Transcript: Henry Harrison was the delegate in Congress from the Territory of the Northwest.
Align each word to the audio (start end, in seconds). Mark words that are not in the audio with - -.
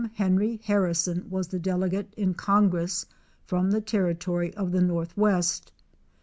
Henry 0.15 0.59
Harrison 0.63 1.29
was 1.29 1.47
the 1.49 1.59
delegate 1.59 2.11
in 2.17 2.33
Congress 2.33 3.05
from 3.45 3.69
the 3.69 3.81
Territory 3.81 4.51
of 4.55 4.71
the 4.71 4.81
Northwest. 4.81 5.71